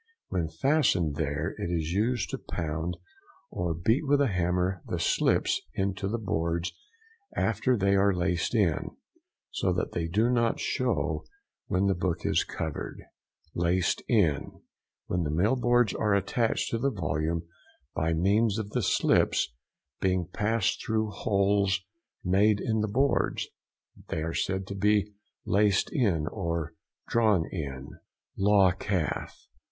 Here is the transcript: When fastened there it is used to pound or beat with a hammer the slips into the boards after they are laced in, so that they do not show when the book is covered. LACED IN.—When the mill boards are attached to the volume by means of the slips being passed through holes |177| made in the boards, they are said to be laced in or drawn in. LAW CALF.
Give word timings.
When 0.29 0.47
fastened 0.49 1.15
there 1.17 1.53
it 1.59 1.69
is 1.69 1.91
used 1.91 2.31
to 2.31 2.39
pound 2.39 2.97
or 3.51 3.75
beat 3.75 4.01
with 4.07 4.19
a 4.19 4.29
hammer 4.29 4.81
the 4.87 4.97
slips 4.97 5.61
into 5.75 6.07
the 6.07 6.17
boards 6.17 6.73
after 7.35 7.77
they 7.77 7.93
are 7.95 8.11
laced 8.11 8.55
in, 8.55 8.97
so 9.51 9.71
that 9.73 9.91
they 9.91 10.07
do 10.07 10.31
not 10.31 10.59
show 10.59 11.25
when 11.67 11.85
the 11.85 11.93
book 11.93 12.25
is 12.25 12.43
covered. 12.43 12.99
LACED 13.53 14.01
IN.—When 14.07 15.21
the 15.21 15.29
mill 15.29 15.55
boards 15.55 15.93
are 15.93 16.15
attached 16.15 16.71
to 16.71 16.79
the 16.79 16.89
volume 16.89 17.43
by 17.93 18.11
means 18.11 18.57
of 18.57 18.71
the 18.71 18.81
slips 18.81 19.49
being 19.99 20.27
passed 20.27 20.83
through 20.83 21.11
holes 21.11 21.79
|177| 22.25 22.31
made 22.31 22.59
in 22.59 22.79
the 22.81 22.87
boards, 22.87 23.47
they 24.07 24.23
are 24.23 24.33
said 24.33 24.65
to 24.65 24.73
be 24.75 25.13
laced 25.45 25.91
in 25.93 26.25
or 26.25 26.73
drawn 27.07 27.45
in. 27.51 27.99
LAW 28.35 28.71
CALF. 28.71 29.37